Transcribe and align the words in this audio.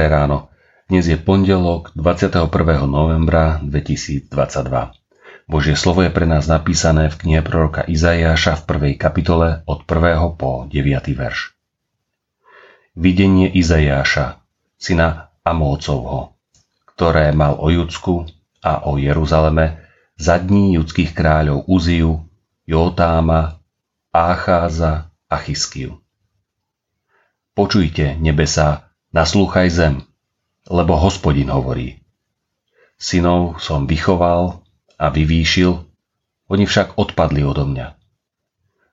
Dnes 0.00 1.04
je 1.04 1.20
pondelok 1.20 1.92
21. 1.92 2.48
novembra 2.88 3.60
2022. 3.60 4.32
Božie 5.44 5.76
slovo 5.76 6.00
je 6.00 6.08
pre 6.08 6.24
nás 6.24 6.48
napísané 6.48 7.12
v 7.12 7.20
knihe 7.20 7.44
proroka 7.44 7.84
Izaiáša 7.84 8.58
v 8.58 8.62
prvej 8.64 8.94
kapitole 8.96 9.60
od 9.68 9.84
1. 9.84 10.40
po 10.40 10.64
9. 10.72 11.04
verš. 11.12 11.52
Videnie 12.96 13.52
Izaiáša, 13.52 14.40
syna 14.80 15.36
Amócovho, 15.44 16.32
ktoré 16.96 17.36
mal 17.36 17.60
o 17.60 17.68
Judsku 17.68 18.24
a 18.64 18.88
o 18.88 18.96
Jeruzaleme 18.96 19.84
za 20.16 20.40
dní 20.40 20.80
judských 20.80 21.12
kráľov 21.12 21.68
Uziu, 21.68 22.24
Jotáma, 22.64 23.60
Ácháza 24.16 25.12
a 25.28 25.36
Chyskiu. 25.36 26.00
Počujte, 27.52 28.16
nebesa, 28.16 28.89
naslúchaj 29.10 29.68
zem, 29.70 29.94
lebo 30.66 30.94
hospodin 30.98 31.50
hovorí. 31.50 32.02
Synov 33.00 33.58
som 33.62 33.88
vychoval 33.88 34.62
a 35.00 35.06
vyvýšil, 35.08 35.86
oni 36.50 36.64
však 36.66 36.98
odpadli 36.98 37.46
odo 37.46 37.64
mňa. 37.64 37.96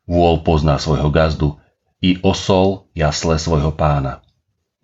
Vôľ 0.07 0.45
pozná 0.45 0.79
svojho 0.79 1.11
gazdu, 1.11 1.59
i 1.97 2.21
osol 2.21 2.85
jasle 2.93 3.41
svojho 3.41 3.73
pána. 3.73 4.21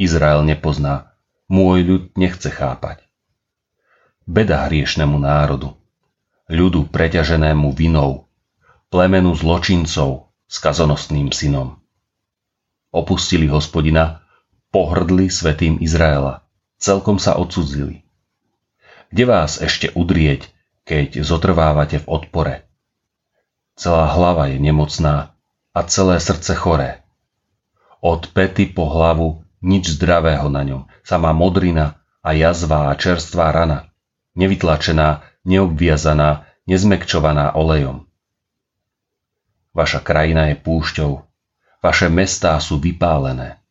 Izrael 0.01 0.41
nepozná, 0.41 1.13
môj 1.45 1.85
ľud 1.85 2.03
nechce 2.17 2.49
chápať. 2.49 3.05
Beda 4.25 4.65
hriešnemu 4.65 5.21
národu, 5.21 5.77
ľudu 6.49 6.89
preťaženému 6.89 7.69
vinou, 7.77 8.25
plemenu 8.89 9.37
zločincov, 9.37 10.33
skazonostným 10.49 11.29
synom. 11.29 11.77
Opustili 12.89 13.45
hospodina, 13.45 14.22
pohrdli 14.73 15.29
svetým 15.29 15.77
Izraela 15.77 16.41
celkom 16.81 17.21
sa 17.21 17.37
odsudzili. 17.37 18.01
Kde 19.13 19.23
vás 19.29 19.61
ešte 19.61 19.93
udrieť, 19.93 20.49
keď 20.89 21.21
zotrvávate 21.21 22.01
v 22.01 22.09
odpore? 22.09 22.55
Celá 23.77 24.09
hlava 24.09 24.49
je 24.49 24.57
nemocná 24.57 25.37
a 25.71 25.79
celé 25.85 26.17
srdce 26.17 26.57
choré. 26.57 27.05
Od 28.01 28.25
pety 28.33 28.73
po 28.73 28.89
hlavu 28.89 29.45
nič 29.63 29.95
zdravého 29.95 30.51
na 30.51 30.65
ňom, 30.67 30.91
samá 31.07 31.31
modrina 31.31 32.03
a 32.19 32.35
jazva 32.35 32.91
a 32.91 32.99
čerstvá 32.99 33.55
rana, 33.55 33.93
nevytlačená, 34.35 35.23
neobviazaná, 35.47 36.43
nezmekčovaná 36.67 37.55
olejom. 37.55 38.03
Vaša 39.71 40.03
krajina 40.03 40.51
je 40.51 40.55
púšťou, 40.59 41.11
vaše 41.79 42.07
mestá 42.11 42.59
sú 42.59 42.77
vypálené. 42.77 43.62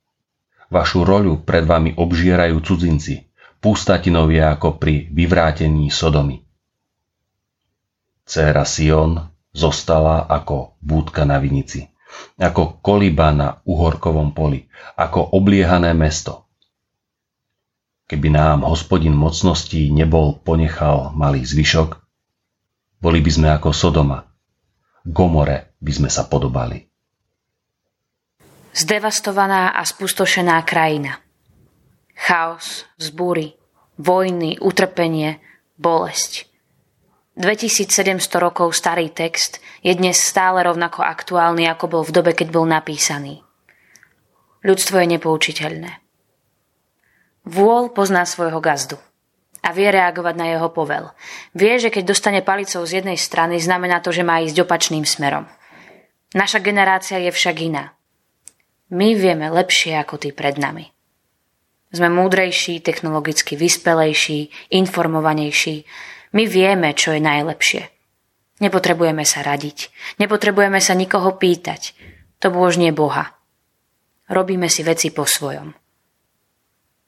Vašu 0.72 1.04
roľu 1.04 1.44
pred 1.44 1.68
vami 1.68 1.92
obžierajú 2.00 2.56
cudzinci, 2.64 3.28
pústatinovia 3.60 4.56
ako 4.56 4.80
pri 4.80 5.04
vyvrátení 5.12 5.92
Sodomy. 5.92 6.40
Céra 8.24 8.64
Sion 8.64 9.20
zostala 9.52 10.24
ako 10.24 10.80
búdka 10.80 11.28
na 11.28 11.36
vinici, 11.36 11.84
ako 12.40 12.80
koliba 12.80 13.36
na 13.36 13.61
uhorkovom 13.68 14.32
poli, 14.32 14.64
ako 14.96 15.36
obliehané 15.36 15.92
mesto. 15.92 16.48
Keby 18.08 18.32
nám 18.32 18.64
hospodin 18.64 19.12
mocností 19.12 19.92
nebol 19.92 20.40
ponechal 20.40 21.12
malý 21.12 21.44
zvyšok, 21.44 22.00
boli 23.05 23.20
by 23.20 23.28
sme 23.28 23.48
ako 23.52 23.77
Sodoma, 23.77 24.24
Gomore 25.05 25.77
by 25.84 25.92
sme 25.92 26.08
sa 26.08 26.24
podobali 26.24 26.92
zdevastovaná 28.72 29.77
a 29.77 29.84
spustošená 29.84 30.60
krajina. 30.64 31.20
Chaos, 32.16 32.88
vzbúry, 32.96 33.56
vojny, 34.00 34.60
utrpenie, 34.60 35.40
bolesť. 35.77 36.48
2700 37.32 38.20
rokov 38.36 38.77
starý 38.77 39.08
text 39.08 39.64
je 39.80 39.92
dnes 39.96 40.12
stále 40.12 40.61
rovnako 40.61 41.00
aktuálny, 41.00 41.64
ako 41.64 41.84
bol 41.88 42.02
v 42.05 42.12
dobe, 42.12 42.32
keď 42.36 42.52
bol 42.52 42.68
napísaný. 42.68 43.40
Ľudstvo 44.61 45.00
je 45.00 45.06
nepoučiteľné. 45.16 45.92
Vôľ 47.48 47.96
pozná 47.96 48.22
svojho 48.28 48.61
gazdu 48.61 49.00
a 49.64 49.72
vie 49.72 49.88
reagovať 49.90 50.34
na 50.36 50.46
jeho 50.52 50.68
povel. 50.70 51.11
Vie, 51.56 51.80
že 51.80 51.90
keď 51.90 52.14
dostane 52.14 52.42
palicou 52.44 52.84
z 52.84 53.02
jednej 53.02 53.18
strany, 53.18 53.58
znamená 53.58 53.98
to, 54.05 54.12
že 54.12 54.22
má 54.22 54.38
ísť 54.44 54.62
opačným 54.62 55.02
smerom. 55.02 55.48
Naša 56.36 56.62
generácia 56.62 57.18
je 57.18 57.32
však 57.32 57.56
iná. 57.64 57.96
My 58.92 59.17
vieme 59.17 59.48
lepšie 59.48 59.97
ako 59.97 60.20
tí 60.20 60.36
pred 60.36 60.61
nami. 60.61 60.92
Sme 61.92 62.13
múdrejší, 62.13 62.85
technologicky 62.85 63.57
vyspelejší, 63.57 64.53
informovanejší. 64.69 65.89
My 66.36 66.45
vieme, 66.45 66.92
čo 66.92 67.17
je 67.17 67.20
najlepšie. 67.20 67.83
Nepotrebujeme 68.61 69.25
sa 69.25 69.41
radiť. 69.41 69.92
Nepotrebujeme 70.20 70.80
sa 70.80 70.92
nikoho 70.92 71.36
pýtať. 71.41 71.97
To 72.45 72.53
bôžnie 72.53 72.92
Boha. 72.92 73.33
Robíme 74.29 74.69
si 74.69 74.85
veci 74.85 75.09
po 75.09 75.24
svojom. 75.24 75.73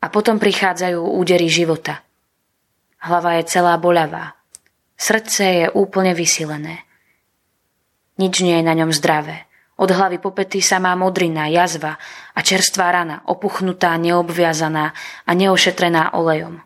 A 0.04 0.06
potom 0.12 0.36
prichádzajú 0.36 1.00
údery 1.00 1.48
života. 1.48 2.04
Hlava 3.00 3.40
je 3.40 3.48
celá 3.48 3.76
boľavá. 3.76 4.36
Srdce 4.96 5.44
je 5.44 5.66
úplne 5.72 6.16
vysilené. 6.16 6.84
Nič 8.16 8.40
nie 8.40 8.56
je 8.56 8.64
na 8.64 8.72
ňom 8.72 8.92
zdravé. 8.92 9.48
Od 9.74 9.90
hlavy 9.90 10.22
po 10.22 10.30
pety 10.30 10.62
sa 10.62 10.78
má 10.78 10.94
modrina, 10.94 11.50
jazva 11.50 11.98
a 12.34 12.40
čerstvá 12.40 12.94
rana, 12.94 13.26
opuchnutá, 13.26 13.98
neobviazaná 13.98 14.94
a 15.26 15.30
neošetrená 15.34 16.14
olejom. 16.14 16.62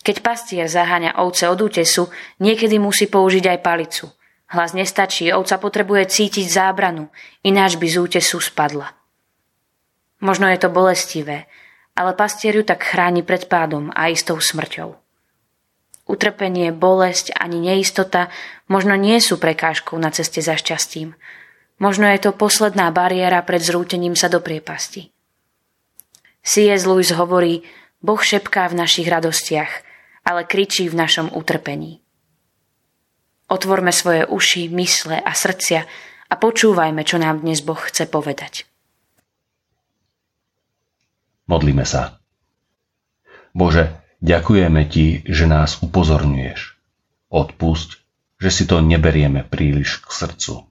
Keď 0.00 0.16
pastier 0.24 0.64
zaháňa 0.70 1.20
ovce 1.20 1.50
od 1.50 1.60
útesu, 1.60 2.08
niekedy 2.40 2.78
musí 2.80 3.10
použiť 3.10 3.44
aj 3.50 3.58
palicu. 3.60 4.06
Hlas 4.50 4.72
nestačí, 4.72 5.30
ovca 5.34 5.58
potrebuje 5.58 6.08
cítiť 6.08 6.46
zábranu, 6.48 7.10
ináč 7.44 7.76
by 7.76 7.86
z 7.86 7.96
útesu 7.98 8.40
spadla. 8.40 8.94
Možno 10.22 10.48
je 10.48 10.58
to 10.58 10.72
bolestivé, 10.72 11.46
ale 11.98 12.16
pastier 12.16 12.56
ju 12.56 12.64
tak 12.64 12.86
chráni 12.86 13.26
pred 13.26 13.50
pádom 13.50 13.92
a 13.92 14.08
istou 14.08 14.40
smrťou. 14.40 15.09
Utrpenie, 16.10 16.74
bolesť 16.74 17.30
ani 17.38 17.62
neistota 17.62 18.34
možno 18.66 18.98
nie 18.98 19.22
sú 19.22 19.38
prekážkou 19.38 19.94
na 19.94 20.10
ceste 20.10 20.42
za 20.42 20.58
šťastím, 20.58 21.14
Možno 21.80 22.04
je 22.12 22.20
to 22.20 22.36
posledná 22.36 22.92
bariéra 22.92 23.40
pred 23.40 23.64
zrútením 23.64 24.12
sa 24.12 24.28
do 24.28 24.44
priepasti. 24.44 25.08
C.S. 26.44 26.84
Lewis 26.84 27.08
hovorí, 27.16 27.64
Boh 28.04 28.20
šepká 28.20 28.68
v 28.68 28.84
našich 28.84 29.08
radostiach, 29.08 29.72
ale 30.28 30.44
kričí 30.44 30.92
v 30.92 31.00
našom 31.00 31.32
utrpení. 31.32 32.04
Otvorme 33.48 33.96
svoje 33.96 34.28
uši, 34.28 34.68
mysle 34.76 35.16
a 35.24 35.32
srdcia 35.32 35.80
a 36.28 36.34
počúvajme, 36.36 37.00
čo 37.00 37.16
nám 37.16 37.40
dnes 37.40 37.64
Boh 37.64 37.80
chce 37.80 38.04
povedať. 38.04 38.68
Modlíme 41.48 41.88
sa. 41.88 42.20
Bože, 43.56 43.88
ďakujeme 44.20 44.82
Ti, 44.86 45.26
že 45.26 45.44
nás 45.48 45.80
upozorňuješ. 45.84 46.76
Odpusť, 47.30 48.00
že 48.40 48.50
si 48.52 48.64
to 48.64 48.80
neberieme 48.80 49.44
príliš 49.44 50.00
k 50.04 50.10
srdcu 50.10 50.70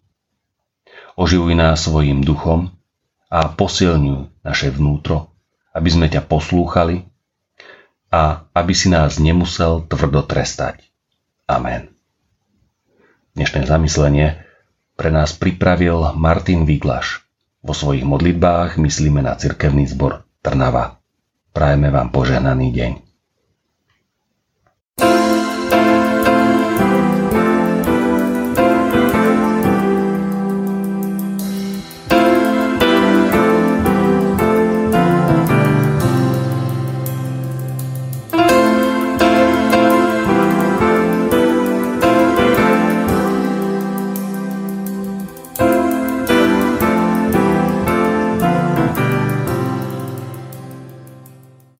oživuj 1.20 1.52
nás 1.52 1.84
svojim 1.84 2.24
duchom 2.24 2.72
a 3.28 3.52
posilňuj 3.52 4.32
naše 4.40 4.72
vnútro, 4.72 5.36
aby 5.76 5.92
sme 5.92 6.08
ťa 6.08 6.24
poslúchali 6.24 7.04
a 8.08 8.48
aby 8.56 8.74
si 8.74 8.88
nás 8.88 9.20
nemusel 9.20 9.84
tvrdo 9.84 10.24
trestať. 10.24 10.80
Amen. 11.44 11.92
Dnešné 13.36 13.68
zamyslenie 13.68 14.40
pre 14.96 15.12
nás 15.12 15.36
pripravil 15.36 16.16
Martin 16.16 16.64
Viglaš. 16.64 17.28
Vo 17.60 17.76
svojich 17.76 18.08
modlitbách 18.08 18.80
myslíme 18.80 19.20
na 19.20 19.36
cirkevný 19.36 19.92
zbor 19.92 20.24
Trnava. 20.40 21.04
Prajeme 21.52 21.92
vám 21.92 22.16
požehnaný 22.16 22.72
deň. 22.72 23.09